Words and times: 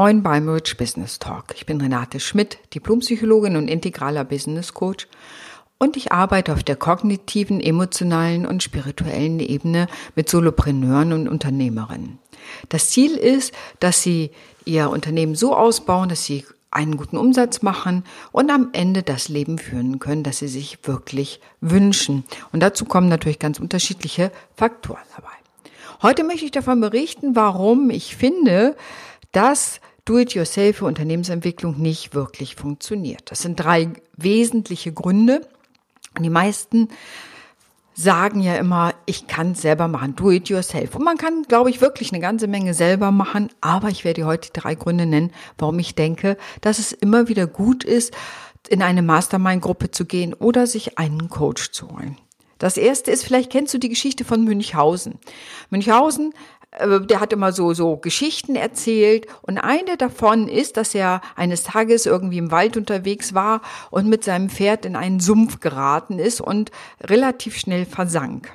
Moin 0.00 0.22
beim 0.22 0.48
Rich 0.48 0.76
Business 0.76 1.18
Talk. 1.18 1.46
Ich 1.56 1.66
bin 1.66 1.80
Renate 1.80 2.20
Schmidt, 2.20 2.58
Diplompsychologin 2.72 3.56
und 3.56 3.66
integraler 3.66 4.22
Business 4.22 4.72
Coach 4.72 5.08
und 5.78 5.96
ich 5.96 6.12
arbeite 6.12 6.52
auf 6.52 6.62
der 6.62 6.76
kognitiven, 6.76 7.60
emotionalen 7.60 8.46
und 8.46 8.62
spirituellen 8.62 9.40
Ebene 9.40 9.88
mit 10.14 10.28
Solopreneuren 10.28 11.12
und 11.12 11.26
Unternehmerinnen. 11.26 12.20
Das 12.68 12.90
Ziel 12.90 13.16
ist, 13.16 13.52
dass 13.80 14.00
sie 14.00 14.30
ihr 14.64 14.88
Unternehmen 14.90 15.34
so 15.34 15.56
ausbauen, 15.56 16.08
dass 16.08 16.24
sie 16.24 16.44
einen 16.70 16.96
guten 16.96 17.16
Umsatz 17.16 17.62
machen 17.62 18.04
und 18.30 18.52
am 18.52 18.68
Ende 18.74 19.02
das 19.02 19.28
Leben 19.28 19.58
führen 19.58 19.98
können, 19.98 20.22
das 20.22 20.38
sie 20.38 20.46
sich 20.46 20.78
wirklich 20.84 21.40
wünschen. 21.60 22.22
Und 22.52 22.60
dazu 22.60 22.84
kommen 22.84 23.08
natürlich 23.08 23.40
ganz 23.40 23.58
unterschiedliche 23.58 24.30
Faktoren 24.54 25.02
dabei. 25.16 25.32
Heute 26.02 26.22
möchte 26.22 26.44
ich 26.44 26.52
davon 26.52 26.80
berichten, 26.80 27.34
warum 27.34 27.90
ich 27.90 28.14
finde, 28.14 28.76
dass 29.32 29.80
Do-it-yourself 30.08 30.78
für 30.78 30.86
Unternehmensentwicklung 30.86 31.78
nicht 31.78 32.14
wirklich 32.14 32.56
funktioniert. 32.56 33.30
Das 33.30 33.40
sind 33.42 33.60
drei 33.60 33.90
wesentliche 34.16 34.90
Gründe. 34.90 35.46
Die 36.18 36.30
meisten 36.30 36.88
sagen 37.92 38.40
ja 38.40 38.54
immer, 38.56 38.94
ich 39.04 39.26
kann 39.26 39.52
es 39.52 39.60
selber 39.60 39.86
machen, 39.86 40.16
do 40.16 40.30
it 40.30 40.48
yourself. 40.48 40.94
Und 40.94 41.04
man 41.04 41.18
kann, 41.18 41.42
glaube 41.42 41.68
ich, 41.68 41.82
wirklich 41.82 42.10
eine 42.10 42.22
ganze 42.22 42.46
Menge 42.46 42.72
selber 42.72 43.10
machen. 43.10 43.50
Aber 43.60 43.88
ich 43.88 44.04
werde 44.04 44.24
heute 44.24 44.50
drei 44.52 44.76
Gründe 44.76 45.04
nennen, 45.04 45.30
warum 45.58 45.78
ich 45.78 45.94
denke, 45.94 46.38
dass 46.62 46.78
es 46.78 46.92
immer 46.92 47.28
wieder 47.28 47.46
gut 47.46 47.84
ist, 47.84 48.16
in 48.70 48.82
eine 48.82 49.02
Mastermind-Gruppe 49.02 49.90
zu 49.90 50.06
gehen 50.06 50.32
oder 50.32 50.66
sich 50.66 50.98
einen 50.98 51.28
Coach 51.28 51.72
zu 51.72 51.90
holen. 51.90 52.16
Das 52.58 52.76
erste 52.76 53.10
ist, 53.10 53.24
vielleicht 53.24 53.50
kennst 53.50 53.74
du 53.74 53.78
die 53.78 53.88
Geschichte 53.88 54.24
von 54.24 54.44
Münchhausen. 54.44 55.18
Münchhausen 55.70 56.32
der 56.72 57.20
hat 57.20 57.32
immer 57.32 57.52
so, 57.52 57.72
so 57.72 57.96
Geschichten 57.96 58.54
erzählt. 58.54 59.26
Und 59.42 59.58
eine 59.58 59.96
davon 59.96 60.48
ist, 60.48 60.76
dass 60.76 60.94
er 60.94 61.20
eines 61.34 61.64
Tages 61.64 62.06
irgendwie 62.06 62.38
im 62.38 62.50
Wald 62.50 62.76
unterwegs 62.76 63.34
war 63.34 63.62
und 63.90 64.08
mit 64.08 64.24
seinem 64.24 64.50
Pferd 64.50 64.84
in 64.84 64.96
einen 64.96 65.20
Sumpf 65.20 65.60
geraten 65.60 66.18
ist 66.18 66.40
und 66.40 66.70
relativ 67.00 67.56
schnell 67.56 67.86
versank. 67.86 68.52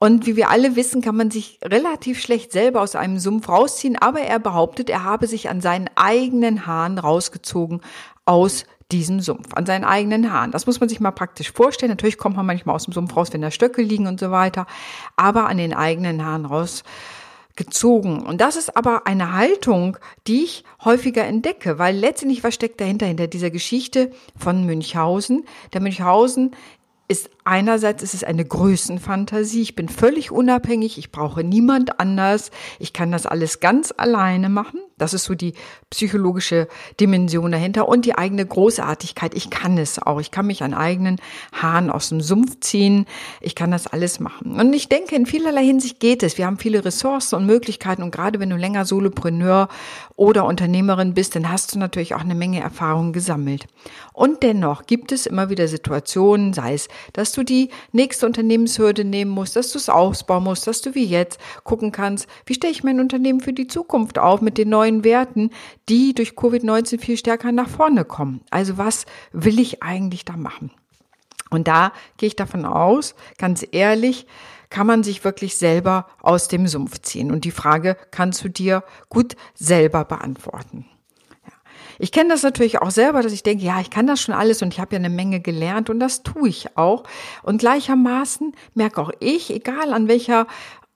Und 0.00 0.26
wie 0.26 0.36
wir 0.36 0.48
alle 0.48 0.76
wissen, 0.76 1.02
kann 1.02 1.16
man 1.16 1.30
sich 1.30 1.58
relativ 1.64 2.20
schlecht 2.20 2.52
selber 2.52 2.82
aus 2.82 2.94
einem 2.94 3.18
Sumpf 3.18 3.48
rausziehen, 3.48 3.96
aber 3.96 4.20
er 4.20 4.38
behauptet, 4.38 4.90
er 4.90 5.02
habe 5.02 5.26
sich 5.26 5.48
an 5.48 5.60
seinen 5.60 5.90
eigenen 5.96 6.66
Haaren 6.66 6.98
rausgezogen 6.98 7.80
aus 8.24 8.64
diesem 8.90 9.20
Sumpf, 9.20 9.52
an 9.54 9.66
seinen 9.66 9.84
eigenen 9.84 10.32
Haaren. 10.32 10.50
Das 10.50 10.66
muss 10.66 10.80
man 10.80 10.88
sich 10.88 11.00
mal 11.00 11.10
praktisch 11.10 11.52
vorstellen. 11.52 11.90
Natürlich 11.90 12.16
kommt 12.16 12.36
man 12.36 12.46
manchmal 12.46 12.74
aus 12.74 12.84
dem 12.84 12.92
Sumpf 12.92 13.14
raus, 13.16 13.32
wenn 13.32 13.42
da 13.42 13.50
Stöcke 13.50 13.82
liegen 13.82 14.06
und 14.06 14.18
so 14.18 14.30
weiter, 14.30 14.66
aber 15.16 15.46
an 15.46 15.58
den 15.58 15.74
eigenen 15.74 16.24
Haaren 16.24 16.46
raus 16.46 16.84
gezogen. 17.58 18.24
Und 18.24 18.40
das 18.40 18.56
ist 18.56 18.76
aber 18.76 19.06
eine 19.06 19.34
Haltung, 19.34 19.98
die 20.26 20.44
ich 20.44 20.64
häufiger 20.84 21.24
entdecke, 21.24 21.78
weil 21.78 21.96
letztendlich 21.96 22.44
was 22.44 22.54
steckt 22.54 22.80
dahinter, 22.80 23.04
hinter 23.04 23.26
dieser 23.26 23.50
Geschichte 23.50 24.12
von 24.36 24.64
Münchhausen. 24.64 25.44
Der 25.74 25.82
Münchhausen 25.82 26.52
ist 27.08 27.30
einerseits 27.44 28.02
ist 28.02 28.14
es 28.14 28.22
eine 28.22 28.44
Größenfantasie. 28.44 29.62
Ich 29.62 29.74
bin 29.74 29.88
völlig 29.88 30.30
unabhängig. 30.30 30.98
Ich 30.98 31.10
brauche 31.10 31.42
niemand 31.42 32.00
anders. 32.00 32.50
Ich 32.78 32.92
kann 32.92 33.10
das 33.10 33.26
alles 33.26 33.60
ganz 33.60 33.92
alleine 33.96 34.48
machen. 34.48 34.80
Das 34.98 35.14
ist 35.14 35.24
so 35.24 35.34
die 35.34 35.54
psychologische 35.90 36.68
Dimension 37.00 37.52
dahinter 37.52 37.88
und 37.88 38.04
die 38.04 38.16
eigene 38.16 38.44
Großartigkeit. 38.44 39.34
Ich 39.34 39.50
kann 39.50 39.78
es 39.78 39.98
auch. 39.98 40.20
Ich 40.20 40.30
kann 40.30 40.46
mich 40.46 40.62
an 40.62 40.74
eigenen 40.74 41.20
Haaren 41.52 41.90
aus 41.90 42.10
dem 42.10 42.20
Sumpf 42.20 42.60
ziehen. 42.60 43.06
Ich 43.40 43.54
kann 43.54 43.70
das 43.70 43.86
alles 43.86 44.20
machen. 44.20 44.58
Und 44.58 44.72
ich 44.72 44.88
denke, 44.88 45.16
in 45.16 45.26
vielerlei 45.26 45.64
Hinsicht 45.64 46.00
geht 46.00 46.22
es. 46.22 46.38
Wir 46.38 46.46
haben 46.46 46.58
viele 46.58 46.84
Ressourcen 46.84 47.36
und 47.36 47.46
Möglichkeiten 47.46 48.02
und 48.02 48.10
gerade 48.10 48.40
wenn 48.40 48.50
du 48.50 48.56
länger 48.56 48.84
Solopreneur 48.84 49.68
oder 50.16 50.44
Unternehmerin 50.44 51.14
bist, 51.14 51.36
dann 51.36 51.50
hast 51.50 51.74
du 51.74 51.78
natürlich 51.78 52.14
auch 52.14 52.20
eine 52.20 52.34
Menge 52.34 52.60
Erfahrung 52.60 53.12
gesammelt. 53.12 53.66
Und 54.12 54.42
dennoch 54.42 54.86
gibt 54.86 55.12
es 55.12 55.26
immer 55.26 55.50
wieder 55.50 55.68
Situationen, 55.68 56.52
sei 56.52 56.74
es, 56.74 56.88
dass 57.12 57.32
du 57.32 57.44
die 57.44 57.70
nächste 57.92 58.26
Unternehmenshürde 58.26 59.04
nehmen 59.04 59.30
musst, 59.30 59.54
dass 59.56 59.70
du 59.70 59.78
es 59.78 59.88
ausbauen 59.88 60.44
musst, 60.44 60.66
dass 60.66 60.82
du 60.82 60.94
wie 60.94 61.04
jetzt 61.04 61.38
gucken 61.64 61.92
kannst, 61.92 62.28
wie 62.46 62.54
stelle 62.54 62.72
ich 62.72 62.82
mein 62.82 63.00
Unternehmen 63.00 63.40
für 63.40 63.52
die 63.52 63.68
Zukunft 63.68 64.18
auf 64.18 64.40
mit 64.40 64.58
den 64.58 64.70
neuen 64.70 64.87
neuen 64.88 65.04
Werten, 65.04 65.50
die 65.88 66.14
durch 66.14 66.30
Covid-19 66.30 67.00
viel 67.00 67.16
stärker 67.16 67.52
nach 67.52 67.68
vorne 67.68 68.04
kommen. 68.04 68.40
Also 68.50 68.78
was 68.78 69.04
will 69.32 69.60
ich 69.60 69.82
eigentlich 69.82 70.24
da 70.24 70.36
machen? 70.36 70.70
Und 71.50 71.68
da 71.68 71.92
gehe 72.16 72.28
ich 72.28 72.36
davon 72.36 72.64
aus, 72.64 73.14
ganz 73.38 73.66
ehrlich, 73.70 74.26
kann 74.70 74.86
man 74.86 75.02
sich 75.02 75.24
wirklich 75.24 75.56
selber 75.56 76.06
aus 76.20 76.48
dem 76.48 76.66
Sumpf 76.66 77.00
ziehen. 77.00 77.30
Und 77.30 77.44
die 77.44 77.50
Frage 77.50 77.96
kannst 78.10 78.44
du 78.44 78.50
dir 78.50 78.84
gut 79.08 79.34
selber 79.54 80.04
beantworten. 80.04 80.84
Ich 82.00 82.12
kenne 82.12 82.28
das 82.28 82.44
natürlich 82.44 82.80
auch 82.80 82.92
selber, 82.92 83.22
dass 83.22 83.32
ich 83.32 83.42
denke, 83.42 83.64
ja, 83.64 83.80
ich 83.80 83.90
kann 83.90 84.06
das 84.06 84.20
schon 84.20 84.34
alles 84.34 84.62
und 84.62 84.72
ich 84.72 84.78
habe 84.78 84.94
ja 84.94 84.98
eine 85.00 85.10
Menge 85.10 85.40
gelernt 85.40 85.90
und 85.90 85.98
das 85.98 86.22
tue 86.22 86.48
ich 86.48 86.76
auch. 86.76 87.02
Und 87.42 87.58
gleichermaßen 87.58 88.54
merke 88.74 89.00
auch 89.00 89.10
ich, 89.18 89.50
egal 89.50 89.92
an 89.92 90.06
welcher 90.06 90.46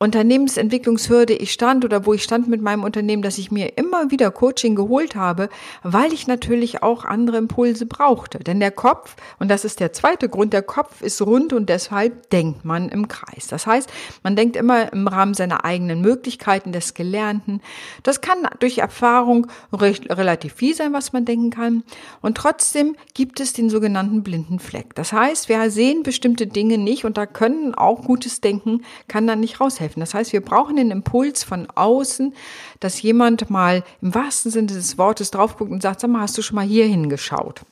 Unternehmensentwicklungshürde 0.03 1.33
ich 1.33 1.53
stand 1.53 1.85
oder 1.85 2.05
wo 2.05 2.13
ich 2.13 2.25
stand 2.25 2.49
mit 2.49 2.61
meinem 2.61 2.83
Unternehmen, 2.83 3.23
dass 3.23 3.39
ich 3.39 3.53
mir 3.53 3.79
immer 3.79 4.11
wieder 4.11 4.33
Coaching 4.33 4.75
geholt 4.75 5.15
habe, 5.15 5.49
weil 5.85 6.13
ich 6.13 6.27
natürlich 6.27 6.83
auch 6.83 7.05
andere 7.05 7.37
Impulse 7.37 7.87
brauchte. 7.87 8.41
Denn 8.41 8.59
der 8.59 8.73
Kopf, 8.73 9.15
und 9.39 9.49
das 9.49 9.65
ist 9.65 9.79
der 9.79 9.93
zweite 9.93 10.29
Grund, 10.29 10.53
der 10.53 10.63
Kopf 10.63 11.03
ist 11.03 11.23
rund 11.23 11.53
und 11.53 11.69
deshalb 11.69 12.31
denkt 12.31 12.65
man 12.65 12.89
im 12.89 13.07
Kreis. 13.07 13.47
Das 13.47 13.69
heißt, 13.69 13.89
man 14.25 14.35
denkt 14.35 14.57
immer 14.57 14.93
im 14.93 15.07
Rahmen 15.07 15.35
seiner 15.35 15.65
eigenen 15.65 16.01
Möglichkeiten 16.01 16.73
des 16.73 16.95
Gelernten. 16.95 17.61
Das 18.03 18.21
kann 18.21 18.39
durch 18.59 18.79
Erfahrung 18.79 19.47
relativ 19.73 20.55
viel 20.55 20.75
sein, 20.75 20.93
was 20.93 21.13
man 21.13 21.25
denken 21.25 21.51
kann. 21.51 21.85
Und 22.21 22.37
trotzdem 22.37 22.97
gibt 23.15 23.39
es 23.39 23.53
den 23.53 23.71
sogenannten 23.71 24.25
blinden 24.25 24.59
Fleck. 24.59 24.97
Das 24.97 25.13
heißt, 25.13 25.49
wir 25.49 25.71
sehen 25.71 26.03
bestimmte 26.03 26.49
Dinge 26.49 26.77
nicht 26.77 27.05
und 27.05 27.17
da 27.17 27.27
können 27.27 27.77
auch 27.77 28.03
gutes 28.03 28.41
Denken, 28.41 28.83
kann 29.07 29.29
dann 29.29 29.39
nicht 29.39 29.61
raushelfen 29.61 29.92
helfen. 29.93 30.01
Das 30.01 30.15
heißt, 30.15 30.33
wir 30.33 30.41
brauchen 30.41 30.77
den 30.77 30.91
Impuls 30.91 31.45
von 31.45 31.69
außen, 31.75 32.35
dass 32.81 33.03
jemand 33.03 33.51
mal 33.51 33.85
im 34.01 34.15
wahrsten 34.15 34.51
Sinne 34.51 34.69
des 34.69 34.99
Wortes 34.99 35.31
drauf 35.31 35.57
guckt 35.57 35.71
und 35.71 35.83
sagt, 35.83 36.01
sag 36.01 36.11
mal, 36.11 36.23
hast 36.23 36.37
du 36.39 36.43
schon 36.43 36.57
mal 36.57 36.67
hier 36.67 36.87
hingeschaut? 36.87 37.63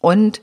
Und 0.00 0.40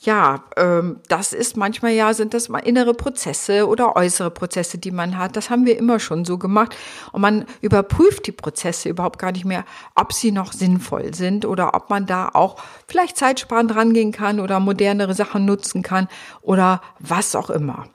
ja, 0.00 0.44
ähm, 0.56 1.00
das 1.08 1.32
ist 1.32 1.56
manchmal 1.56 1.90
ja, 1.92 2.14
sind 2.14 2.32
das 2.32 2.48
mal 2.48 2.60
innere 2.60 2.94
Prozesse 2.94 3.66
oder 3.66 3.96
äußere 3.96 4.30
Prozesse, 4.30 4.78
die 4.78 4.92
man 4.92 5.18
hat. 5.18 5.36
Das 5.36 5.50
haben 5.50 5.66
wir 5.66 5.76
immer 5.76 5.98
schon 5.98 6.24
so 6.24 6.38
gemacht. 6.38 6.76
Und 7.10 7.20
man 7.20 7.46
überprüft 7.62 8.26
die 8.28 8.32
Prozesse 8.32 8.88
überhaupt 8.88 9.18
gar 9.18 9.32
nicht 9.32 9.44
mehr, 9.44 9.64
ob 9.96 10.12
sie 10.12 10.30
noch 10.30 10.52
sinnvoll 10.52 11.14
sind 11.14 11.44
oder 11.44 11.74
ob 11.74 11.90
man 11.90 12.06
da 12.06 12.30
auch 12.32 12.62
vielleicht 12.86 13.16
zeitsparend 13.16 13.74
rangehen 13.74 14.12
kann 14.12 14.38
oder 14.38 14.60
modernere 14.60 15.14
Sachen 15.14 15.44
nutzen 15.44 15.82
kann 15.82 16.06
oder 16.42 16.80
was 17.00 17.34
auch 17.34 17.50
immer. 17.50 17.86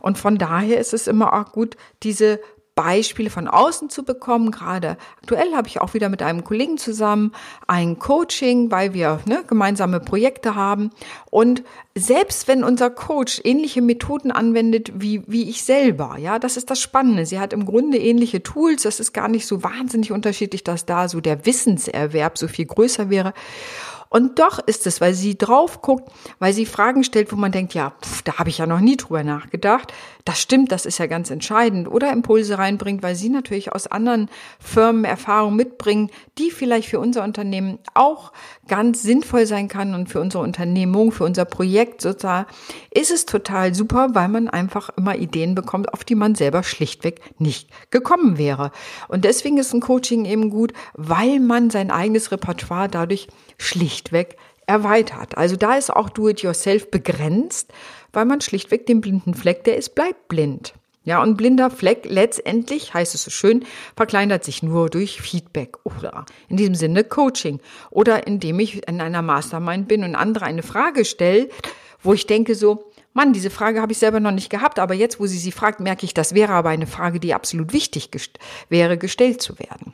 Und 0.00 0.16
von 0.16 0.38
daher 0.38 0.80
ist 0.80 0.94
es 0.94 1.06
immer 1.06 1.34
auch 1.34 1.52
gut, 1.52 1.76
diese 2.02 2.40
Beispiele 2.74 3.30
von 3.30 3.48
außen 3.48 3.90
zu 3.90 4.02
bekommen. 4.02 4.50
Gerade 4.50 4.96
aktuell 5.20 5.54
habe 5.54 5.68
ich 5.68 5.80
auch 5.80 5.94
wieder 5.94 6.08
mit 6.08 6.22
einem 6.22 6.42
Kollegen 6.44 6.78
zusammen 6.78 7.32
ein 7.66 7.98
Coaching, 7.98 8.70
weil 8.70 8.94
wir 8.94 9.20
ne, 9.26 9.44
gemeinsame 9.46 10.00
Projekte 10.00 10.54
haben. 10.54 10.90
Und 11.30 11.62
selbst 11.94 12.48
wenn 12.48 12.64
unser 12.64 12.88
Coach 12.88 13.40
ähnliche 13.44 13.82
Methoden 13.82 14.32
anwendet 14.32 14.92
wie, 14.94 15.22
wie 15.26 15.50
ich 15.50 15.64
selber, 15.64 16.16
ja, 16.18 16.38
das 16.38 16.56
ist 16.56 16.70
das 16.70 16.80
Spannende. 16.80 17.26
Sie 17.26 17.38
hat 17.38 17.52
im 17.52 17.66
Grunde 17.66 17.98
ähnliche 17.98 18.42
Tools. 18.42 18.82
Das 18.82 19.00
ist 19.00 19.12
gar 19.12 19.28
nicht 19.28 19.46
so 19.46 19.62
wahnsinnig 19.62 20.10
unterschiedlich, 20.12 20.64
dass 20.64 20.86
da 20.86 21.08
so 21.08 21.20
der 21.20 21.44
Wissenserwerb 21.44 22.38
so 22.38 22.48
viel 22.48 22.66
größer 22.66 23.10
wäre. 23.10 23.34
Und 24.12 24.38
doch 24.38 24.58
ist 24.58 24.86
es, 24.86 25.00
weil 25.00 25.14
sie 25.14 25.38
drauf 25.38 25.80
guckt, 25.80 26.12
weil 26.38 26.52
sie 26.52 26.66
Fragen 26.66 27.02
stellt, 27.02 27.32
wo 27.32 27.36
man 27.36 27.50
denkt, 27.50 27.72
ja, 27.72 27.94
pf, 28.02 28.20
da 28.20 28.34
habe 28.34 28.50
ich 28.50 28.58
ja 28.58 28.66
noch 28.66 28.80
nie 28.80 28.98
drüber 28.98 29.24
nachgedacht. 29.24 29.90
Das 30.24 30.40
stimmt, 30.40 30.70
das 30.70 30.86
ist 30.86 30.98
ja 30.98 31.06
ganz 31.06 31.30
entscheidend. 31.30 31.88
Oder 31.88 32.12
Impulse 32.12 32.58
reinbringt, 32.58 33.02
weil 33.02 33.16
sie 33.16 33.28
natürlich 33.28 33.72
aus 33.72 33.88
anderen 33.88 34.28
Firmen 34.60 35.04
Erfahrungen 35.04 35.56
mitbringen, 35.56 36.10
die 36.38 36.50
vielleicht 36.50 36.88
für 36.88 37.00
unser 37.00 37.24
Unternehmen 37.24 37.78
auch 37.94 38.32
ganz 38.68 39.02
sinnvoll 39.02 39.46
sein 39.46 39.66
kann 39.68 39.94
und 39.94 40.08
für 40.08 40.20
unsere 40.20 40.44
Unternehmung, 40.44 41.10
für 41.10 41.24
unser 41.24 41.44
Projekt 41.44 42.00
sozusagen, 42.00 42.46
ist 42.92 43.10
es 43.10 43.26
total 43.26 43.74
super, 43.74 44.10
weil 44.12 44.28
man 44.28 44.48
einfach 44.48 44.90
immer 44.96 45.16
Ideen 45.16 45.54
bekommt, 45.56 45.92
auf 45.92 46.04
die 46.04 46.14
man 46.14 46.36
selber 46.36 46.62
schlichtweg 46.62 47.20
nicht 47.40 47.68
gekommen 47.90 48.38
wäre. 48.38 48.70
Und 49.08 49.24
deswegen 49.24 49.58
ist 49.58 49.72
ein 49.74 49.80
Coaching 49.80 50.24
eben 50.24 50.50
gut, 50.50 50.72
weil 50.94 51.40
man 51.40 51.70
sein 51.70 51.90
eigenes 51.90 52.30
Repertoire 52.30 52.88
dadurch 52.88 53.26
schlichtweg 53.58 54.36
erweitert. 54.66 55.36
Also 55.36 55.56
da 55.56 55.74
ist 55.74 55.90
auch 55.90 56.08
Do-it-yourself 56.08 56.90
begrenzt, 56.90 57.72
weil 58.12 58.24
man 58.24 58.40
schlichtweg 58.40 58.86
den 58.86 59.00
blinden 59.00 59.34
Fleck, 59.34 59.64
der 59.64 59.76
ist, 59.76 59.94
bleibt 59.94 60.28
blind. 60.28 60.74
Ja, 61.04 61.20
und 61.20 61.36
blinder 61.36 61.68
Fleck 61.68 62.06
letztendlich, 62.08 62.94
heißt 62.94 63.14
es 63.16 63.24
so 63.24 63.30
schön, 63.30 63.64
verkleinert 63.96 64.44
sich 64.44 64.62
nur 64.62 64.88
durch 64.88 65.20
Feedback 65.20 65.78
oder 65.84 66.24
in 66.48 66.56
diesem 66.56 66.76
Sinne 66.76 67.02
Coaching 67.02 67.58
oder 67.90 68.26
indem 68.28 68.60
ich 68.60 68.86
in 68.86 69.00
einer 69.00 69.20
Mastermind 69.20 69.88
bin 69.88 70.04
und 70.04 70.14
andere 70.14 70.44
eine 70.44 70.62
Frage 70.62 71.04
stelle, 71.04 71.48
wo 72.02 72.12
ich 72.12 72.26
denke 72.26 72.54
so, 72.54 72.92
Mann, 73.14 73.32
diese 73.32 73.50
Frage 73.50 73.82
habe 73.82 73.92
ich 73.92 73.98
selber 73.98 74.20
noch 74.20 74.30
nicht 74.30 74.48
gehabt, 74.48 74.78
aber 74.78 74.94
jetzt, 74.94 75.18
wo 75.18 75.26
sie 75.26 75.38
sie 75.38 75.52
fragt, 75.52 75.80
merke 75.80 76.06
ich, 76.06 76.14
das 76.14 76.34
wäre 76.34 76.52
aber 76.52 76.70
eine 76.70 76.86
Frage, 76.86 77.20
die 77.20 77.34
absolut 77.34 77.72
wichtig 77.72 78.10
gest 78.10 78.38
wäre, 78.68 78.96
gestellt 78.96 79.42
zu 79.42 79.58
werden. 79.58 79.92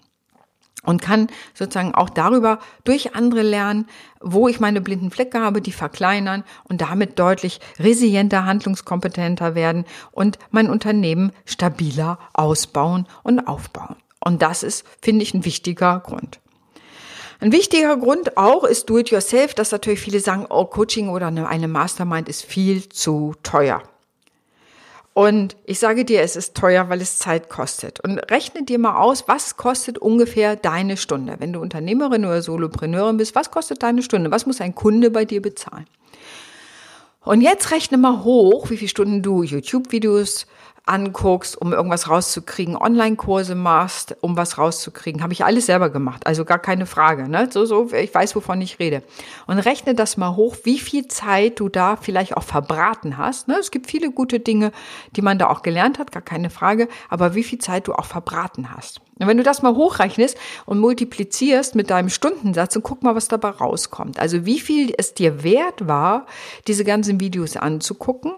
Und 0.88 1.02
kann 1.02 1.28
sozusagen 1.52 1.94
auch 1.94 2.08
darüber 2.08 2.60
durch 2.84 3.14
andere 3.14 3.42
lernen, 3.42 3.86
wo 4.22 4.48
ich 4.48 4.58
meine 4.58 4.80
blinden 4.80 5.10
Flecke 5.10 5.38
habe, 5.38 5.60
die 5.60 5.70
verkleinern 5.70 6.44
und 6.64 6.80
damit 6.80 7.18
deutlich 7.18 7.60
resilienter, 7.78 8.46
handlungskompetenter 8.46 9.54
werden 9.54 9.84
und 10.12 10.38
mein 10.50 10.70
Unternehmen 10.70 11.32
stabiler 11.44 12.18
ausbauen 12.32 13.06
und 13.22 13.40
aufbauen. 13.40 13.96
Und 14.18 14.40
das 14.40 14.62
ist, 14.62 14.86
finde 15.02 15.24
ich, 15.24 15.34
ein 15.34 15.44
wichtiger 15.44 16.00
Grund. 16.00 16.40
Ein 17.38 17.52
wichtiger 17.52 17.98
Grund 17.98 18.38
auch 18.38 18.64
ist 18.64 18.88
Do-it-yourself, 18.88 19.52
dass 19.52 19.70
natürlich 19.70 20.00
viele 20.00 20.20
sagen, 20.20 20.46
oh, 20.48 20.64
Coaching 20.64 21.10
oder 21.10 21.26
eine 21.26 21.68
Mastermind 21.68 22.30
ist 22.30 22.46
viel 22.46 22.88
zu 22.88 23.34
teuer. 23.42 23.82
Und 25.18 25.56
ich 25.64 25.80
sage 25.80 26.04
dir, 26.04 26.22
es 26.22 26.36
ist 26.36 26.56
teuer, 26.56 26.90
weil 26.90 27.00
es 27.00 27.18
Zeit 27.18 27.48
kostet. 27.48 27.98
Und 27.98 28.18
rechne 28.30 28.62
dir 28.62 28.78
mal 28.78 29.00
aus, 29.00 29.26
was 29.26 29.56
kostet 29.56 29.98
ungefähr 29.98 30.54
deine 30.54 30.96
Stunde? 30.96 31.34
Wenn 31.40 31.52
du 31.52 31.58
Unternehmerin 31.58 32.24
oder 32.24 32.40
Solopreneurin 32.40 33.16
bist, 33.16 33.34
was 33.34 33.50
kostet 33.50 33.82
deine 33.82 34.04
Stunde? 34.04 34.30
Was 34.30 34.46
muss 34.46 34.60
ein 34.60 34.76
Kunde 34.76 35.10
bei 35.10 35.24
dir 35.24 35.42
bezahlen? 35.42 35.86
Und 37.24 37.40
jetzt 37.40 37.72
rechne 37.72 37.98
mal 37.98 38.22
hoch, 38.22 38.70
wie 38.70 38.76
viele 38.76 38.90
Stunden 38.90 39.20
du 39.20 39.42
YouTube-Videos 39.42 40.46
anguckst, 40.88 41.60
um 41.60 41.72
irgendwas 41.72 42.08
rauszukriegen, 42.08 42.76
Online-Kurse 42.76 43.54
machst, 43.54 44.16
um 44.20 44.36
was 44.36 44.58
rauszukriegen. 44.58 45.22
Habe 45.22 45.32
ich 45.32 45.44
alles 45.44 45.66
selber 45.66 45.90
gemacht, 45.90 46.26
also 46.26 46.44
gar 46.44 46.58
keine 46.58 46.86
Frage. 46.86 47.28
Ne? 47.28 47.48
So, 47.50 47.64
so, 47.66 47.92
ich 47.92 48.14
weiß, 48.14 48.34
wovon 48.34 48.60
ich 48.60 48.78
rede. 48.78 49.02
Und 49.46 49.58
rechne 49.58 49.94
das 49.94 50.16
mal 50.16 50.36
hoch, 50.36 50.56
wie 50.64 50.78
viel 50.78 51.06
Zeit 51.08 51.60
du 51.60 51.68
da 51.68 51.96
vielleicht 51.96 52.36
auch 52.36 52.42
verbraten 52.42 53.18
hast. 53.18 53.48
Ne? 53.48 53.56
Es 53.60 53.70
gibt 53.70 53.90
viele 53.90 54.10
gute 54.10 54.40
Dinge, 54.40 54.72
die 55.16 55.22
man 55.22 55.38
da 55.38 55.48
auch 55.48 55.62
gelernt 55.62 55.98
hat, 55.98 56.12
gar 56.12 56.22
keine 56.22 56.50
Frage, 56.50 56.88
aber 57.08 57.34
wie 57.34 57.44
viel 57.44 57.58
Zeit 57.58 57.88
du 57.88 57.94
auch 57.94 58.06
verbraten 58.06 58.74
hast. 58.74 59.00
Und 59.18 59.26
wenn 59.26 59.36
du 59.36 59.42
das 59.42 59.62
mal 59.62 59.74
hochrechnest 59.74 60.36
und 60.64 60.78
multiplizierst 60.78 61.74
mit 61.74 61.90
deinem 61.90 62.08
Stundensatz 62.08 62.76
und 62.76 62.82
guck 62.82 63.02
mal, 63.02 63.14
was 63.14 63.28
dabei 63.28 63.50
rauskommt. 63.50 64.18
Also 64.20 64.46
wie 64.46 64.60
viel 64.60 64.94
es 64.96 65.14
dir 65.14 65.42
wert 65.42 65.88
war, 65.88 66.26
diese 66.66 66.84
ganzen 66.84 67.20
Videos 67.20 67.56
anzugucken 67.56 68.32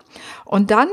und 0.44 0.70
dann 0.70 0.88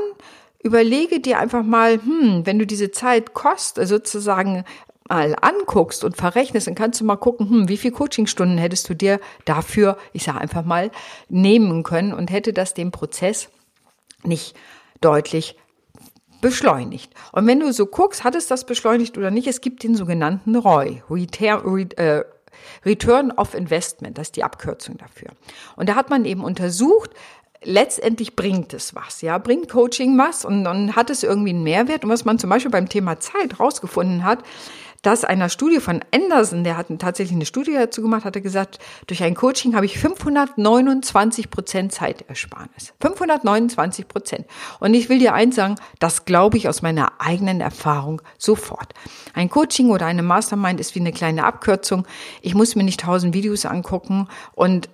überlege 0.62 1.20
dir 1.20 1.38
einfach 1.38 1.62
mal, 1.62 2.00
hm, 2.02 2.42
wenn 2.44 2.58
du 2.58 2.66
diese 2.66 2.90
Zeit 2.90 3.34
kost, 3.34 3.78
also 3.78 3.96
sozusagen 3.96 4.64
mal 5.08 5.36
anguckst 5.40 6.04
und 6.04 6.16
verrechnest, 6.16 6.66
dann 6.66 6.74
kannst 6.74 7.00
du 7.00 7.04
mal 7.04 7.16
gucken, 7.16 7.48
hm, 7.48 7.68
wie 7.68 7.76
viel 7.76 7.92
Coachingstunden 7.92 8.58
hättest 8.58 8.88
du 8.88 8.94
dir 8.94 9.20
dafür, 9.44 9.96
ich 10.12 10.24
sage 10.24 10.40
einfach 10.40 10.64
mal, 10.64 10.90
nehmen 11.28 11.82
können 11.82 12.12
und 12.12 12.30
hätte 12.30 12.52
das 12.52 12.74
den 12.74 12.90
Prozess 12.90 13.48
nicht 14.24 14.54
deutlich 15.00 15.56
beschleunigt. 16.40 17.12
Und 17.32 17.46
wenn 17.46 17.60
du 17.60 17.72
so 17.72 17.86
guckst, 17.86 18.24
hat 18.24 18.34
es 18.34 18.46
das 18.46 18.66
beschleunigt 18.66 19.18
oder 19.18 19.30
nicht, 19.30 19.48
es 19.48 19.60
gibt 19.60 19.82
den 19.82 19.94
sogenannten 19.94 20.56
ROI, 20.56 21.02
äh, 21.96 22.24
Return 22.84 23.32
of 23.32 23.54
Investment, 23.54 24.18
das 24.18 24.28
ist 24.28 24.36
die 24.36 24.44
Abkürzung 24.44 24.96
dafür. 24.98 25.30
Und 25.76 25.88
da 25.88 25.94
hat 25.94 26.10
man 26.10 26.24
eben 26.24 26.44
untersucht, 26.44 27.10
letztendlich 27.62 28.36
bringt 28.36 28.72
es 28.74 28.94
was, 28.94 29.20
ja, 29.20 29.38
bringt 29.38 29.68
Coaching 29.68 30.16
was 30.18 30.44
und 30.44 30.64
dann 30.64 30.96
hat 30.96 31.10
es 31.10 31.22
irgendwie 31.22 31.50
einen 31.50 31.62
Mehrwert. 31.62 32.04
Und 32.04 32.10
was 32.10 32.24
man 32.24 32.38
zum 32.38 32.50
Beispiel 32.50 32.70
beim 32.70 32.88
Thema 32.88 33.20
Zeit 33.20 33.58
rausgefunden 33.58 34.24
hat, 34.24 34.42
dass 35.02 35.24
einer 35.24 35.48
Studie 35.48 35.78
von 35.78 36.00
Anderson, 36.12 36.64
der 36.64 36.76
hat 36.76 36.86
tatsächlich 36.98 37.36
eine 37.36 37.46
Studie 37.46 37.74
dazu 37.74 38.02
gemacht, 38.02 38.24
hat 38.24 38.34
er 38.34 38.42
gesagt, 38.42 38.78
durch 39.06 39.22
ein 39.22 39.34
Coaching 39.34 39.76
habe 39.76 39.86
ich 39.86 39.98
529 39.98 41.50
Prozent 41.50 41.92
Zeitersparnis. 41.92 42.94
529 43.00 44.08
Prozent. 44.08 44.46
Und 44.80 44.94
ich 44.94 45.08
will 45.08 45.18
dir 45.18 45.34
eins 45.34 45.54
sagen, 45.54 45.76
das 46.00 46.24
glaube 46.24 46.56
ich 46.56 46.68
aus 46.68 46.82
meiner 46.82 47.12
eigenen 47.18 47.60
Erfahrung 47.60 48.22
sofort. 48.38 48.92
Ein 49.34 49.50
Coaching 49.50 49.90
oder 49.90 50.06
eine 50.06 50.22
Mastermind 50.22 50.80
ist 50.80 50.94
wie 50.94 51.00
eine 51.00 51.12
kleine 51.12 51.44
Abkürzung. 51.44 52.06
Ich 52.42 52.54
muss 52.54 52.74
mir 52.74 52.84
nicht 52.84 53.00
tausend 53.00 53.34
Videos 53.34 53.66
angucken 53.66 54.28
und 54.54 54.88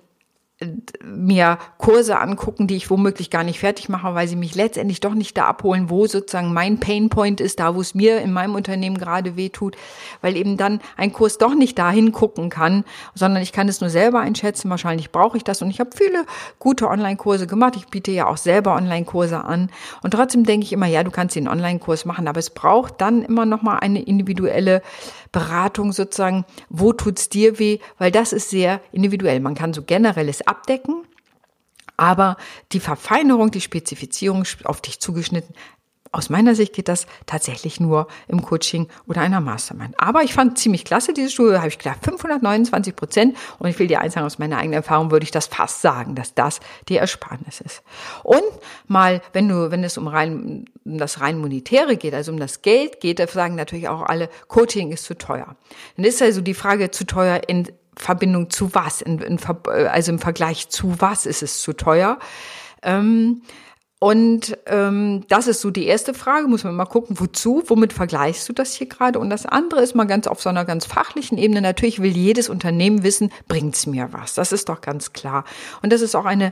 mir 1.03 1.59
Kurse 1.77 2.17
angucken, 2.17 2.67
die 2.67 2.77
ich 2.77 2.89
womöglich 2.89 3.29
gar 3.29 3.43
nicht 3.43 3.59
fertig 3.59 3.89
mache, 3.89 4.15
weil 4.15 4.29
sie 4.29 4.37
mich 4.37 4.55
letztendlich 4.55 5.01
doch 5.01 5.13
nicht 5.13 5.35
da 5.35 5.47
abholen, 5.47 5.89
wo 5.89 6.07
sozusagen 6.07 6.53
mein 6.53 6.79
Painpoint 6.79 7.41
ist, 7.41 7.59
da 7.59 7.75
wo 7.75 7.81
es 7.81 7.93
mir 7.93 8.21
in 8.21 8.31
meinem 8.31 8.55
Unternehmen 8.55 8.97
gerade 8.97 9.35
weh 9.35 9.49
tut, 9.49 9.75
weil 10.21 10.37
eben 10.37 10.55
dann 10.55 10.79
ein 10.95 11.11
Kurs 11.11 11.37
doch 11.37 11.53
nicht 11.55 11.77
dahin 11.77 12.13
gucken 12.13 12.49
kann, 12.49 12.85
sondern 13.15 13.43
ich 13.43 13.51
kann 13.51 13.67
es 13.67 13.81
nur 13.81 13.89
selber 13.89 14.21
einschätzen, 14.21 14.69
wahrscheinlich 14.69 15.11
brauche 15.11 15.35
ich 15.35 15.43
das. 15.43 15.61
Und 15.61 15.69
ich 15.69 15.81
habe 15.81 15.89
viele 15.93 16.25
gute 16.57 16.87
Online-Kurse 16.87 17.47
gemacht, 17.47 17.75
ich 17.75 17.87
biete 17.87 18.11
ja 18.11 18.27
auch 18.27 18.37
selber 18.37 18.75
Online-Kurse 18.75 19.43
an. 19.43 19.69
Und 20.03 20.11
trotzdem 20.11 20.45
denke 20.45 20.63
ich 20.63 20.71
immer, 20.71 20.87
ja, 20.87 21.03
du 21.03 21.11
kannst 21.11 21.35
den 21.35 21.49
Online-Kurs 21.49 22.05
machen, 22.05 22.29
aber 22.29 22.39
es 22.39 22.49
braucht 22.49 23.01
dann 23.01 23.23
immer 23.23 23.45
noch 23.45 23.61
mal 23.61 23.79
eine 23.79 24.01
individuelle 24.01 24.81
Beratung 25.33 25.91
sozusagen, 25.91 26.45
wo 26.69 26.93
tut's 26.93 27.27
dir 27.27 27.59
weh, 27.59 27.79
weil 27.97 28.09
das 28.09 28.31
ist 28.31 28.49
sehr 28.49 28.79
individuell. 28.93 29.41
Man 29.41 29.53
kann 29.53 29.73
so 29.73 29.81
generelles 29.83 30.44
abdecken, 30.47 31.03
aber 31.97 32.37
die 32.71 32.79
Verfeinerung, 32.79 33.51
die 33.51 33.61
Spezifizierung 33.61 34.43
auf 34.65 34.81
dich 34.81 34.99
zugeschnitten, 34.99 35.55
aus 36.15 36.29
meiner 36.29 36.55
Sicht 36.55 36.71
geht 36.71 36.87
das 36.87 37.07
tatsächlich 37.25 37.81
nur 37.81 38.07
im 38.29 38.41
Coaching 38.41 38.87
oder 39.05 39.19
einer 39.19 39.41
Mastermind. 39.41 39.95
Aber 39.97 40.23
ich 40.23 40.33
fand 40.33 40.57
ziemlich 40.57 40.85
klasse 40.85 41.11
diese 41.11 41.29
Studie, 41.29 41.57
habe 41.57 41.67
ich 41.67 41.77
gedacht, 41.77 41.99
529 42.03 42.95
Prozent. 42.95 43.37
Und 43.59 43.67
ich 43.67 43.77
will 43.79 43.87
dir 43.87 43.99
eins 43.99 44.13
sagen, 44.13 44.25
aus 44.25 44.39
meiner 44.39 44.57
eigenen 44.57 44.75
Erfahrung 44.75 45.11
würde 45.11 45.25
ich 45.25 45.31
das 45.31 45.47
fast 45.47 45.81
sagen, 45.81 46.15
dass 46.15 46.33
das 46.33 46.61
die 46.87 46.95
Ersparnis 46.95 47.59
ist. 47.59 47.83
Und 48.23 48.45
mal, 48.87 49.21
wenn 49.33 49.49
du, 49.49 49.71
wenn 49.71 49.83
es 49.83 49.97
um 49.97 50.07
rein, 50.07 50.69
um 50.85 50.97
das 50.97 51.19
rein 51.19 51.37
monetäre 51.37 51.97
geht, 51.97 52.13
also 52.13 52.31
um 52.31 52.39
das 52.39 52.61
Geld 52.61 53.01
geht, 53.01 53.19
da 53.19 53.27
sagen 53.27 53.55
natürlich 53.55 53.89
auch 53.89 54.03
alle, 54.03 54.29
Coaching 54.47 54.93
ist 54.93 55.03
zu 55.03 55.17
teuer. 55.17 55.57
Dann 55.97 56.05
ist 56.05 56.21
also 56.21 56.39
die 56.39 56.53
Frage 56.53 56.91
zu 56.91 57.05
teuer 57.05 57.41
in 57.47 57.67
Verbindung 57.97 58.49
zu 58.49 58.73
was, 58.73 59.01
in, 59.01 59.19
in, 59.19 59.39
also 59.67 60.11
im 60.11 60.19
Vergleich 60.19 60.69
zu 60.69 60.99
was 60.99 61.25
ist 61.25 61.43
es 61.43 61.61
zu 61.61 61.73
teuer. 61.73 62.19
Ähm, 62.81 63.41
und 63.99 64.57
ähm, 64.67 65.23
das 65.29 65.47
ist 65.47 65.61
so 65.61 65.71
die 65.71 65.85
erste 65.85 66.13
Frage, 66.13 66.47
muss 66.47 66.63
man 66.63 66.75
mal 66.75 66.85
gucken, 66.85 67.19
wozu, 67.19 67.63
womit 67.67 67.93
vergleichst 67.93 68.47
du 68.47 68.53
das 68.53 68.73
hier 68.75 68.87
gerade? 68.87 69.17
Und 69.19 69.29
das 69.29 69.45
andere 69.45 69.81
ist 69.81 69.95
mal 69.95 70.05
ganz 70.05 70.27
auf 70.27 70.41
so 70.41 70.49
einer 70.49 70.65
ganz 70.65 70.85
fachlichen 70.85 71.37
Ebene. 71.37 71.61
Natürlich 71.61 72.01
will 72.01 72.15
jedes 72.15 72.49
Unternehmen 72.49 73.03
wissen, 73.03 73.31
bringt's 73.47 73.87
mir 73.87 74.09
was? 74.11 74.35
Das 74.35 74.51
ist 74.51 74.69
doch 74.69 74.81
ganz 74.81 75.13
klar. 75.13 75.45
Und 75.81 75.93
das 75.93 76.01
ist 76.01 76.13
auch 76.13 76.25
eine 76.25 76.51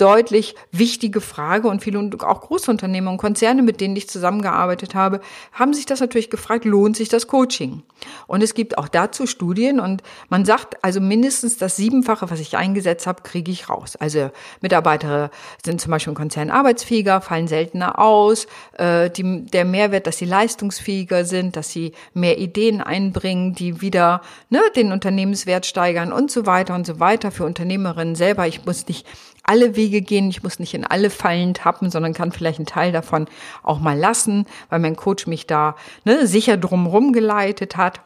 deutlich 0.00 0.54
wichtige 0.72 1.20
Frage 1.20 1.68
und 1.68 1.82
viele 1.82 2.10
auch 2.20 2.40
Großunternehmen 2.40 3.10
und 3.10 3.18
Konzerne, 3.18 3.62
mit 3.62 3.80
denen 3.80 3.96
ich 3.96 4.08
zusammengearbeitet 4.08 4.94
habe, 4.94 5.20
haben 5.52 5.74
sich 5.74 5.84
das 5.84 6.00
natürlich 6.00 6.30
gefragt, 6.30 6.64
lohnt 6.64 6.96
sich 6.96 7.08
das 7.08 7.26
Coaching? 7.26 7.82
Und 8.26 8.42
es 8.42 8.54
gibt 8.54 8.78
auch 8.78 8.88
dazu 8.88 9.26
Studien 9.26 9.78
und 9.78 10.02
man 10.30 10.44
sagt, 10.44 10.82
also 10.82 11.00
mindestens 11.00 11.58
das 11.58 11.76
Siebenfache, 11.76 12.30
was 12.30 12.40
ich 12.40 12.56
eingesetzt 12.56 13.06
habe, 13.06 13.22
kriege 13.22 13.52
ich 13.52 13.68
raus. 13.68 13.96
Also 13.96 14.30
Mitarbeiter 14.62 15.30
sind 15.64 15.80
zum 15.80 15.90
Beispiel 15.90 16.12
im 16.12 16.16
Konzern 16.16 16.50
arbeitsfähiger, 16.50 17.20
fallen 17.20 17.48
seltener 17.48 17.98
aus, 17.98 18.46
äh, 18.78 19.10
die, 19.10 19.44
der 19.46 19.66
Mehrwert, 19.66 20.06
dass 20.06 20.16
sie 20.16 20.24
leistungsfähiger 20.24 21.24
sind, 21.26 21.56
dass 21.56 21.70
sie 21.70 21.92
mehr 22.14 22.38
Ideen 22.38 22.80
einbringen, 22.80 23.54
die 23.54 23.82
wieder 23.82 24.22
ne, 24.48 24.60
den 24.76 24.92
Unternehmenswert 24.92 25.66
steigern 25.66 26.12
und 26.12 26.30
so 26.30 26.46
weiter 26.46 26.74
und 26.74 26.86
so 26.86 27.00
weiter. 27.00 27.30
Für 27.30 27.44
Unternehmerinnen 27.44 28.14
selber, 28.14 28.46
ich 28.46 28.64
muss 28.64 28.86
nicht 28.88 29.06
alle 29.42 29.76
Wege 29.76 30.00
gehen. 30.00 30.28
Ich 30.28 30.42
muss 30.42 30.58
nicht 30.58 30.74
in 30.74 30.84
alle 30.84 31.10
Fallen 31.10 31.54
tappen, 31.54 31.90
sondern 31.90 32.14
kann 32.14 32.32
vielleicht 32.32 32.58
einen 32.58 32.66
Teil 32.66 32.92
davon 32.92 33.26
auch 33.62 33.80
mal 33.80 33.98
lassen, 33.98 34.46
weil 34.68 34.78
mein 34.78 34.96
Coach 34.96 35.26
mich 35.26 35.46
da 35.46 35.76
ne, 36.04 36.26
sicher 36.26 36.56
drumherum 36.56 37.12
geleitet 37.12 37.76
hat. 37.76 38.00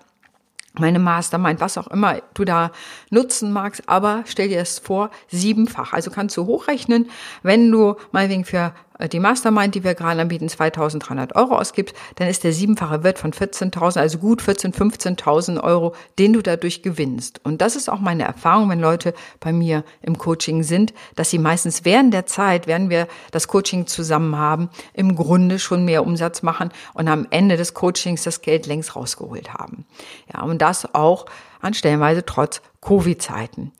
Meine 0.76 0.98
Mastermind, 0.98 1.60
was 1.60 1.78
auch 1.78 1.86
immer 1.86 2.20
du 2.34 2.44
da 2.44 2.72
nutzen 3.10 3.52
magst, 3.52 3.88
aber 3.88 4.24
stell 4.26 4.48
dir 4.48 4.58
das 4.58 4.80
vor, 4.80 5.10
siebenfach. 5.28 5.92
Also 5.92 6.10
kannst 6.10 6.36
du 6.36 6.46
hochrechnen, 6.46 7.08
wenn 7.44 7.70
du 7.70 7.94
mal 8.10 8.28
wegen 8.28 8.44
für 8.44 8.74
die 9.12 9.18
Mastermind, 9.18 9.74
die 9.74 9.82
wir 9.82 9.94
gerade 9.94 10.20
anbieten, 10.20 10.46
2.300 10.46 11.34
Euro 11.34 11.56
ausgibst, 11.58 11.96
dann 12.14 12.28
ist 12.28 12.44
der 12.44 12.52
siebenfache 12.52 13.02
Wert 13.02 13.18
von 13.18 13.32
14.000, 13.32 13.98
also 13.98 14.18
gut 14.18 14.40
14.000, 14.40 15.18
15.000 15.18 15.62
Euro, 15.62 15.94
den 16.18 16.32
du 16.32 16.42
dadurch 16.42 16.82
gewinnst. 16.82 17.40
Und 17.44 17.60
das 17.60 17.74
ist 17.74 17.88
auch 17.88 17.98
meine 17.98 18.22
Erfahrung, 18.22 18.70
wenn 18.70 18.78
Leute 18.78 19.12
bei 19.40 19.52
mir 19.52 19.84
im 20.00 20.16
Coaching 20.16 20.62
sind, 20.62 20.94
dass 21.16 21.30
sie 21.30 21.38
meistens 21.38 21.84
während 21.84 22.14
der 22.14 22.26
Zeit, 22.26 22.68
während 22.68 22.88
wir 22.88 23.08
das 23.32 23.48
Coaching 23.48 23.86
zusammen 23.88 24.36
haben, 24.38 24.70
im 24.92 25.16
Grunde 25.16 25.58
schon 25.58 25.84
mehr 25.84 26.04
Umsatz 26.04 26.42
machen 26.42 26.70
und 26.94 27.08
am 27.08 27.26
Ende 27.30 27.56
des 27.56 27.74
Coachings 27.74 28.22
das 28.22 28.42
Geld 28.42 28.66
längst 28.66 28.94
rausgeholt 28.94 29.54
haben. 29.54 29.86
Ja, 30.32 30.42
und 30.42 30.62
das 30.62 30.94
auch 30.94 31.26
an 31.60 31.74
Stellenweise 31.74 32.24
trotz 32.24 32.62
Covid-Zeiten. 32.80 33.72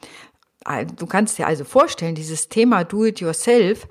Äh, 0.66 0.87
du 0.87 1.06
kannst 1.06 1.38
dir 1.38 1.47
also 1.47 1.64
vorstellen, 1.64 2.14
dieses 2.14 2.49
Thema 2.49 2.85
Do-it-yourself 2.85 3.87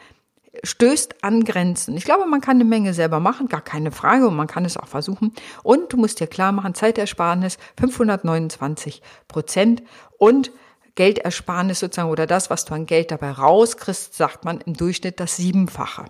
stößt 0.63 1.23
an 1.23 1.43
Grenzen. 1.43 1.97
Ich 1.97 2.05
glaube, 2.05 2.25
man 2.25 2.41
kann 2.41 2.57
eine 2.57 2.65
Menge 2.65 2.93
selber 2.93 3.19
machen, 3.19 3.47
gar 3.47 3.61
keine 3.61 3.91
Frage, 3.91 4.27
und 4.27 4.35
man 4.35 4.47
kann 4.47 4.65
es 4.65 4.77
auch 4.77 4.87
versuchen. 4.87 5.33
Und 5.61 5.91
du 5.93 5.97
musst 5.97 6.19
dir 6.19 6.27
klar 6.27 6.51
machen, 6.51 6.73
Zeitersparnis 6.73 7.57
529 7.79 9.01
Prozent 9.27 9.83
und 10.17 10.51
Geldersparnis 10.95 11.79
sozusagen 11.79 12.09
oder 12.09 12.27
das, 12.27 12.49
was 12.49 12.65
du 12.65 12.73
an 12.73 12.85
Geld 12.85 13.11
dabei 13.11 13.31
rauskriegst, 13.31 14.13
sagt 14.13 14.45
man 14.45 14.61
im 14.61 14.73
Durchschnitt 14.73 15.19
das 15.19 15.35
Siebenfache. 15.35 16.05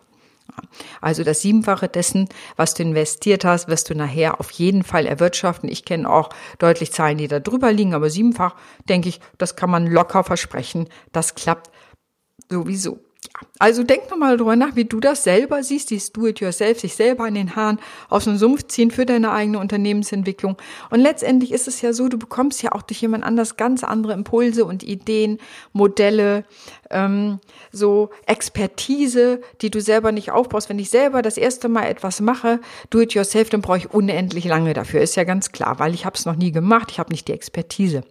Also 1.02 1.24
das 1.24 1.42
Siebenfache 1.42 1.88
dessen, 1.88 2.30
was 2.58 2.74
du 2.74 2.84
investiert 2.84 3.46
hast, 3.46 3.70
wirst 3.70 3.90
du 3.90 3.96
nachher 3.96 4.40
auf 4.40 4.52
jeden 4.52 4.84
Fall 4.84 5.06
erwirtschaften. 5.06 5.70
Ich 5.70 5.86
kenne 5.86 6.10
auch 6.10 6.30
deutlich 6.60 6.92
Zahlen, 6.92 7.18
die 7.18 7.28
da 7.28 7.40
drüber 7.40 7.72
liegen, 7.72 7.94
aber 7.94 8.10
siebenfach, 8.10 8.56
denke 8.90 9.10
ich, 9.10 9.20
das 9.38 9.56
kann 9.56 9.70
man 9.70 9.88
locker 9.88 10.24
versprechen. 10.24 10.90
Das 11.12 11.34
klappt 11.36 11.72
sowieso. 12.50 13.00
Also 13.58 13.84
denk 13.84 14.12
nochmal 14.12 14.38
drüber 14.38 14.56
nach, 14.56 14.76
wie 14.76 14.86
du 14.86 15.00
das 15.00 15.24
selber 15.24 15.64
siehst, 15.64 15.90
dieses 15.90 16.12
Do-it-yourself, 16.12 16.80
sich 16.80 16.94
selber 16.96 17.28
in 17.28 17.34
den 17.34 17.56
Haaren 17.56 17.80
aus 18.10 18.26
dem 18.26 18.38
Sumpf 18.38 18.68
ziehen 18.68 18.92
für 18.92 19.06
deine 19.06 19.32
eigene 19.32 19.58
Unternehmensentwicklung. 19.58 20.58
Und 20.92 21.00
letztendlich 21.00 21.52
ist 21.52 21.68
es 21.68 21.82
ja 21.82 21.94
so, 21.94 22.10
du 22.10 22.20
bekommst 22.20 22.62
ja 22.62 22.74
auch 22.74 22.84
durch 22.84 23.02
jemand 23.02 23.24
anders 23.24 23.58
ganz 23.58 23.84
andere 23.84 24.14
Impulse 24.14 24.66
und 24.66 24.84
Ideen, 24.84 25.40
Modelle, 25.72 26.46
ähm, 26.92 27.40
so 27.72 28.12
Expertise, 28.28 29.42
die 29.62 29.72
du 29.72 29.82
selber 29.82 30.12
nicht 30.12 30.32
aufbaust. 30.32 30.70
Wenn 30.70 30.80
ich 30.80 30.90
selber 30.90 31.22
das 31.22 31.38
erste 31.38 31.70
Mal 31.70 31.86
etwas 31.86 32.22
mache, 32.22 32.60
Do-it-yourself, 32.92 33.50
dann 33.50 33.62
brauche 33.62 33.78
ich 33.78 33.92
unendlich 33.92 34.46
lange 34.46 34.74
dafür. 34.74 35.02
Ist 35.02 35.16
ja 35.16 35.24
ganz 35.24 35.52
klar, 35.52 35.80
weil 35.80 35.94
ich 35.94 36.06
habe 36.06 36.16
es 36.16 36.26
noch 36.26 36.36
nie 36.36 36.52
gemacht, 36.52 36.92
ich 36.92 37.00
habe 37.00 37.12
nicht 37.12 37.28
die 37.28 37.34
Expertise. 37.34 38.04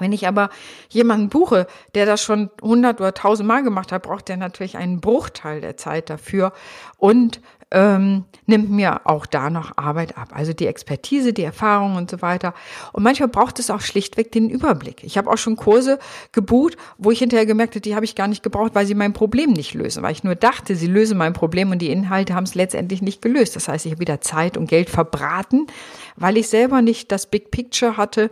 Wenn 0.00 0.12
ich 0.12 0.26
aber 0.26 0.50
jemanden 0.88 1.28
buche, 1.28 1.66
der 1.94 2.06
das 2.06 2.22
schon 2.22 2.50
hundert 2.62 3.00
oder 3.00 3.14
tausend 3.14 3.48
Mal 3.48 3.62
gemacht 3.62 3.92
hat, 3.92 4.02
braucht 4.02 4.28
der 4.28 4.36
natürlich 4.36 4.76
einen 4.76 5.00
Bruchteil 5.00 5.60
der 5.60 5.76
Zeit 5.76 6.10
dafür. 6.10 6.52
Und 6.98 7.40
ähm, 7.70 8.24
nimmt 8.46 8.70
mir 8.70 9.02
auch 9.06 9.26
da 9.26 9.48
noch 9.48 9.76
Arbeit 9.76 10.18
ab. 10.18 10.30
Also 10.32 10.52
die 10.52 10.66
Expertise, 10.66 11.32
die 11.32 11.44
Erfahrung 11.44 11.94
und 11.94 12.10
so 12.10 12.20
weiter. 12.20 12.52
Und 12.92 13.04
manchmal 13.04 13.28
braucht 13.28 13.58
es 13.60 13.70
auch 13.70 13.80
schlichtweg 13.80 14.32
den 14.32 14.50
Überblick. 14.50 15.04
Ich 15.04 15.16
habe 15.16 15.30
auch 15.30 15.38
schon 15.38 15.56
Kurse 15.56 16.00
gebucht, 16.32 16.76
wo 16.98 17.10
ich 17.12 17.20
hinterher 17.20 17.46
gemerkt 17.46 17.74
habe, 17.74 17.80
die 17.80 17.94
habe 17.94 18.04
ich 18.04 18.16
gar 18.16 18.26
nicht 18.26 18.42
gebraucht, 18.42 18.74
weil 18.74 18.86
sie 18.86 18.94
mein 18.94 19.12
Problem 19.12 19.52
nicht 19.52 19.74
lösen. 19.74 20.02
Weil 20.02 20.12
ich 20.12 20.24
nur 20.24 20.34
dachte, 20.34 20.74
sie 20.74 20.88
lösen 20.88 21.16
mein 21.16 21.32
Problem 21.32 21.70
und 21.70 21.80
die 21.80 21.90
Inhalte 21.90 22.34
haben 22.34 22.44
es 22.44 22.56
letztendlich 22.56 23.02
nicht 23.02 23.22
gelöst. 23.22 23.54
Das 23.54 23.68
heißt, 23.68 23.86
ich 23.86 23.92
habe 23.92 24.00
wieder 24.00 24.20
Zeit 24.20 24.56
und 24.56 24.68
Geld 24.68 24.90
verbraten, 24.90 25.68
weil 26.16 26.36
ich 26.36 26.48
selber 26.48 26.82
nicht 26.82 27.12
das 27.12 27.26
Big 27.26 27.52
Picture 27.52 27.96
hatte, 27.96 28.30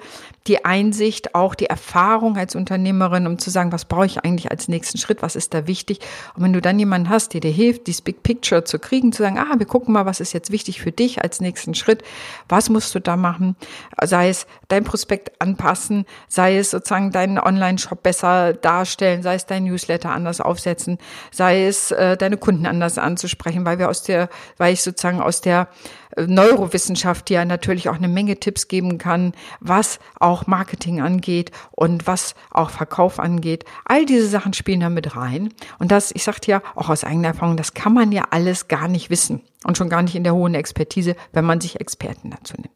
die 0.48 0.64
Einsicht, 0.64 1.34
auch 1.34 1.54
die 1.54 1.66
Erfahrung 1.66 2.36
als 2.36 2.56
Unternehmerin, 2.56 3.26
um 3.26 3.38
zu 3.38 3.50
sagen, 3.50 3.70
was 3.70 3.84
brauche 3.84 4.06
ich 4.06 4.24
eigentlich 4.24 4.50
als 4.50 4.66
nächsten 4.66 4.98
Schritt, 4.98 5.22
was 5.22 5.36
ist 5.36 5.54
da 5.54 5.66
wichtig. 5.66 6.00
Und 6.34 6.42
wenn 6.42 6.52
du 6.52 6.60
dann 6.60 6.78
jemanden 6.78 7.08
hast, 7.08 7.34
der 7.34 7.40
dir 7.40 7.50
hilft, 7.50 7.86
dieses 7.86 8.00
Big 8.00 8.22
Picture 8.22 8.64
zu 8.64 8.78
kriegen, 8.78 9.12
zu 9.12 9.27
sagen, 9.28 9.38
ah, 9.38 9.58
wir 9.58 9.66
gucken 9.66 9.92
mal, 9.92 10.06
was 10.06 10.20
ist 10.20 10.32
jetzt 10.32 10.50
wichtig 10.50 10.80
für 10.80 10.92
dich 10.92 11.22
als 11.22 11.40
nächsten 11.40 11.74
Schritt, 11.74 12.02
was 12.48 12.70
musst 12.70 12.94
du 12.94 13.00
da 13.00 13.16
machen, 13.16 13.56
sei 14.02 14.28
es 14.28 14.46
dein 14.68 14.84
Prospekt 14.84 15.40
anpassen, 15.40 16.06
sei 16.28 16.58
es 16.58 16.70
sozusagen 16.70 17.12
deinen 17.12 17.38
Online-Shop 17.38 18.02
besser 18.02 18.54
darstellen, 18.54 19.22
sei 19.22 19.34
es 19.34 19.46
dein 19.46 19.64
Newsletter 19.64 20.10
anders 20.10 20.40
aufsetzen, 20.40 20.98
sei 21.30 21.66
es 21.66 21.90
äh, 21.90 22.16
deine 22.16 22.36
Kunden 22.36 22.66
anders 22.66 22.98
anzusprechen, 22.98 23.64
weil 23.64 23.78
wir 23.78 23.88
aus 23.88 24.02
der, 24.02 24.28
weil 24.56 24.72
ich 24.72 24.82
sozusagen 24.82 25.20
aus 25.20 25.40
der 25.40 25.68
Neurowissenschaft, 26.16 27.28
die 27.28 27.34
ja 27.34 27.44
natürlich 27.44 27.88
auch 27.88 27.96
eine 27.96 28.08
Menge 28.08 28.38
Tipps 28.38 28.68
geben 28.68 28.98
kann, 28.98 29.32
was 29.60 29.98
auch 30.18 30.46
Marketing 30.46 31.00
angeht 31.00 31.50
und 31.70 32.06
was 32.06 32.34
auch 32.50 32.70
Verkauf 32.70 33.18
angeht. 33.18 33.64
All 33.84 34.06
diese 34.06 34.28
Sachen 34.28 34.52
spielen 34.52 34.80
da 34.80 34.88
mit 34.88 35.16
rein. 35.16 35.52
Und 35.78 35.92
das, 35.92 36.10
ich 36.14 36.24
sagte 36.24 36.50
ja 36.50 36.62
auch 36.74 36.88
aus 36.88 37.04
eigener 37.04 37.28
Erfahrung, 37.28 37.56
das 37.56 37.74
kann 37.74 37.92
man 37.92 38.12
ja 38.12 38.24
alles 38.30 38.68
gar 38.68 38.88
nicht 38.88 39.10
wissen 39.10 39.42
und 39.64 39.76
schon 39.76 39.88
gar 39.88 40.02
nicht 40.02 40.14
in 40.14 40.24
der 40.24 40.34
hohen 40.34 40.54
Expertise, 40.54 41.16
wenn 41.32 41.44
man 41.44 41.60
sich 41.60 41.80
Experten 41.80 42.30
dazu 42.30 42.54
nimmt. 42.56 42.70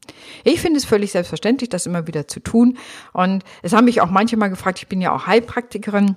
Ich 0.44 0.60
finde 0.60 0.78
es 0.78 0.84
völlig 0.84 1.12
selbstverständlich, 1.12 1.70
das 1.70 1.86
immer 1.86 2.06
wieder 2.06 2.28
zu 2.28 2.40
tun. 2.40 2.78
Und 3.12 3.44
es 3.62 3.72
haben 3.72 3.84
mich 3.84 4.00
auch 4.00 4.10
manche 4.10 4.36
mal 4.36 4.48
gefragt, 4.48 4.78
ich 4.78 4.88
bin 4.88 5.00
ja 5.00 5.14
auch 5.14 5.26
Heilpraktikerin. 5.26 6.16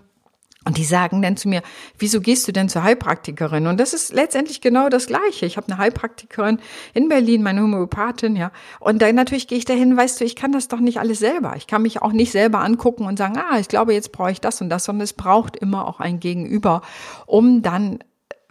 Und 0.67 0.77
die 0.77 0.83
sagen 0.83 1.21
dann 1.21 1.37
zu 1.37 1.47
mir, 1.47 1.61
wieso 1.99 2.21
gehst 2.21 2.47
du 2.47 2.51
denn 2.51 2.69
zur 2.69 2.83
Heilpraktikerin? 2.83 3.67
Und 3.67 3.79
das 3.79 3.93
ist 3.93 4.11
letztendlich 4.11 4.61
genau 4.61 4.89
das 4.89 5.05
Gleiche. 5.05 5.45
Ich 5.45 5.57
habe 5.57 5.67
eine 5.67 5.77
Heilpraktikerin 5.77 6.59
in 6.95 7.07
Berlin, 7.07 7.43
meine 7.43 7.61
Homöopathin, 7.61 8.35
ja. 8.35 8.51
Und 8.79 9.03
dann 9.03 9.13
natürlich 9.13 9.47
gehe 9.47 9.59
ich 9.59 9.65
dahin, 9.65 9.95
weißt 9.95 10.19
du, 10.19 10.25
ich 10.25 10.35
kann 10.35 10.51
das 10.51 10.67
doch 10.67 10.79
nicht 10.79 10.99
alles 10.99 11.19
selber. 11.19 11.53
Ich 11.55 11.67
kann 11.67 11.83
mich 11.83 12.01
auch 12.01 12.11
nicht 12.11 12.31
selber 12.31 12.61
angucken 12.61 13.05
und 13.05 13.17
sagen, 13.17 13.37
ah, 13.37 13.59
ich 13.59 13.67
glaube, 13.67 13.93
jetzt 13.93 14.11
brauche 14.11 14.31
ich 14.31 14.41
das 14.41 14.59
und 14.59 14.69
das, 14.69 14.85
sondern 14.85 15.03
es 15.03 15.13
braucht 15.13 15.55
immer 15.55 15.87
auch 15.87 15.99
ein 15.99 16.19
Gegenüber, 16.19 16.81
um 17.27 17.61
dann 17.61 17.99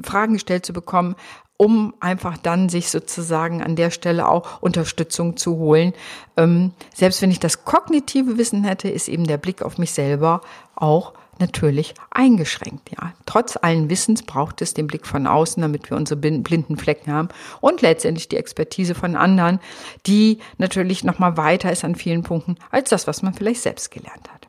Fragen 0.01 0.35
gestellt 0.35 0.65
zu 0.65 0.73
bekommen, 0.73 1.17
um 1.57 1.95
einfach 1.99 2.37
dann 2.39 2.69
sich 2.69 2.91
sozusagen 2.91 3.61
an 3.63 3.75
der 3.75 3.91
Stelle 3.91 4.29
auch 4.29 4.63
Unterstützung 4.63 5.37
zu 5.37 5.57
holen. 5.57 5.95
Ähm, 6.37 6.73
selbst 6.95 7.23
wenn 7.23 7.31
ich 7.31 7.41
das 7.41 7.65
kognitive 7.65 8.39
Wissen 8.39 8.63
hätte, 8.63 8.89
ist 8.89 9.09
eben 9.09 9.27
der 9.27 9.39
Blick 9.39 9.63
auf 9.63 9.79
mich 9.79 9.93
selber 9.93 10.43
auch 10.77 11.15
natürlich 11.41 11.95
eingeschränkt. 12.11 12.91
Ja. 12.91 13.13
Trotz 13.27 13.57
allen 13.61 13.91
Wissens 13.91 14.23
braucht 14.23 14.63
es 14.63 14.75
den 14.75 14.87
Blick 14.87 15.07
von 15.07 15.27
außen, 15.27 15.61
damit 15.61 15.91
wir 15.91 15.97
unsere 15.97 16.19
blinden 16.19 16.77
Flecken 16.77 17.13
haben 17.13 17.29
und 17.61 17.83
letztendlich 17.83 18.29
die 18.29 18.37
Expertise 18.37 18.95
von 18.95 19.17
anderen, 19.17 19.61
die 20.07 20.39
natürlich 20.59 21.05
noch 21.05 21.19
mal 21.19 21.37
weiter 21.37 21.73
ist 21.73 21.85
an 21.85 21.95
vielen 21.95 22.23
Punkten 22.23 22.57
als 22.71 22.91
das, 22.91 23.07
was 23.07 23.23
man 23.23 23.35
vielleicht 23.35 23.63
selbst 23.63 23.91
gelernt 23.91 24.33
hat. 24.33 24.44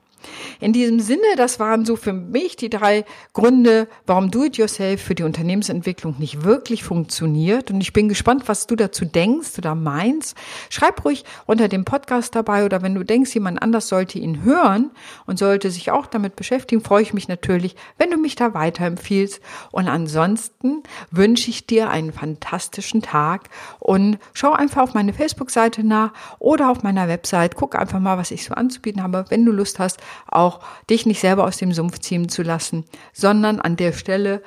In 0.59 0.73
diesem 0.73 0.99
Sinne, 0.99 1.35
das 1.37 1.59
waren 1.59 1.85
so 1.85 1.95
für 1.95 2.13
mich 2.13 2.55
die 2.55 2.69
drei 2.69 3.05
Gründe, 3.33 3.87
warum 4.05 4.31
Do-it-yourself 4.31 5.01
für 5.01 5.15
die 5.15 5.23
Unternehmensentwicklung 5.23 6.15
nicht 6.19 6.43
wirklich 6.43 6.83
funktioniert. 6.83 7.71
Und 7.71 7.81
ich 7.81 7.93
bin 7.93 8.09
gespannt, 8.09 8.43
was 8.47 8.67
du 8.67 8.75
dazu 8.75 9.05
denkst 9.05 9.57
oder 9.57 9.75
meinst. 9.75 10.35
Schreib 10.69 11.03
ruhig 11.05 11.23
unter 11.45 11.67
dem 11.67 11.85
Podcast 11.85 12.35
dabei 12.35 12.65
oder 12.65 12.81
wenn 12.81 12.95
du 12.95 13.03
denkst, 13.03 13.33
jemand 13.33 13.61
anders 13.61 13.87
sollte 13.87 14.19
ihn 14.19 14.43
hören 14.43 14.91
und 15.25 15.39
sollte 15.39 15.71
sich 15.71 15.91
auch 15.91 16.07
damit 16.07 16.35
beschäftigen, 16.35 16.81
freue 16.81 17.03
ich 17.03 17.13
mich 17.13 17.27
natürlich, 17.27 17.75
wenn 17.97 18.11
du 18.11 18.17
mich 18.17 18.35
da 18.35 18.53
weiterempfiehlst. 18.53 19.41
Und 19.71 19.87
ansonsten 19.87 20.83
wünsche 21.11 21.49
ich 21.49 21.67
dir 21.67 21.89
einen 21.89 22.13
fantastischen 22.13 23.01
Tag 23.01 23.49
und 23.79 24.17
schau 24.33 24.53
einfach 24.53 24.81
auf 24.81 24.93
meine 24.93 25.13
Facebook-Seite 25.13 25.83
nach 25.83 26.13
oder 26.39 26.69
auf 26.69 26.83
meiner 26.83 27.07
Website. 27.07 27.55
Guck 27.55 27.75
einfach 27.75 27.99
mal, 27.99 28.17
was 28.17 28.31
ich 28.31 28.43
so 28.43 28.53
anzubieten 28.53 29.03
habe. 29.03 29.25
Wenn 29.29 29.45
du 29.45 29.51
Lust 29.51 29.79
hast, 29.79 29.99
auch 30.27 30.59
dich 30.89 31.05
nicht 31.05 31.19
selber 31.19 31.45
aus 31.45 31.57
dem 31.57 31.71
Sumpf 31.71 31.99
ziehen 31.99 32.29
zu 32.29 32.43
lassen, 32.43 32.85
sondern 33.13 33.59
an 33.59 33.75
der 33.75 33.93
Stelle, 33.93 34.41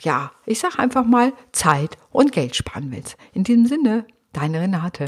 ja, 0.00 0.32
ich 0.46 0.58
sag 0.58 0.78
einfach 0.78 1.04
mal, 1.04 1.32
Zeit 1.52 1.96
und 2.10 2.32
Geld 2.32 2.56
sparen 2.56 2.90
willst. 2.90 3.16
In 3.32 3.44
diesem 3.44 3.66
Sinne, 3.66 4.06
deine 4.32 4.60
Renate. 4.60 5.06